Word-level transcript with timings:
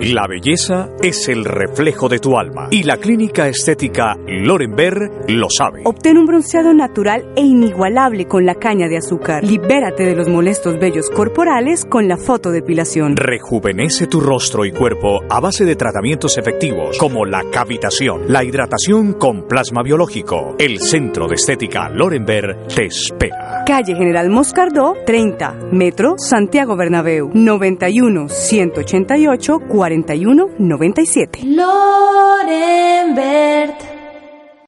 La 0.00 0.26
belleza 0.26 0.88
es 1.00 1.28
el 1.28 1.44
reflejo 1.44 2.08
de 2.08 2.18
tu 2.18 2.36
alma 2.36 2.66
y 2.72 2.82
la 2.82 2.96
clínica 2.96 3.46
estética 3.46 4.16
Lorenberg 4.26 5.26
lo 5.28 5.48
sabe. 5.48 5.82
Obtén 5.84 6.18
un 6.18 6.26
bronceado 6.26 6.74
natural 6.74 7.32
e 7.36 7.42
inigualable 7.42 8.26
con 8.26 8.44
la 8.44 8.56
caña 8.56 8.88
de 8.88 8.96
azúcar. 8.96 9.44
Libérate 9.44 10.02
de 10.02 10.16
los 10.16 10.28
molestos 10.28 10.80
vellos 10.80 11.08
corporales 11.10 11.84
con 11.84 12.08
la 12.08 12.16
fotodepilación. 12.16 13.14
Rejuvenece 13.14 14.08
tu 14.08 14.18
rostro 14.18 14.64
y 14.64 14.72
cuerpo 14.72 15.20
a 15.30 15.38
base 15.38 15.64
de 15.64 15.76
tratamientos 15.76 16.38
efectivos 16.38 16.98
como 16.98 17.24
la 17.24 17.44
cavitación, 17.52 18.22
la 18.26 18.42
hidratación 18.42 19.12
con 19.12 19.46
plasma 19.46 19.84
biológico. 19.84 20.56
El 20.58 20.80
Centro 20.80 21.28
de 21.28 21.36
Estética 21.36 21.88
Lorenberg 21.88 22.66
te 22.66 22.86
espera. 22.86 23.62
Calle 23.64 23.94
General 23.94 24.28
Moscardó, 24.28 24.96
30, 25.06 25.68
Metro, 25.70 26.16
Santiago 26.18 26.74
Bernabéu, 26.74 27.30
91 27.32 28.28
188 28.28 29.60
41 29.68 29.83
97. 30.58 31.40
Lorenberg 31.44 33.33